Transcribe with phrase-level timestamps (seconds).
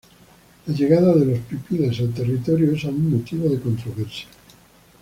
[0.65, 4.27] La llegada de los pipiles al territorio es aún motivo de controversia.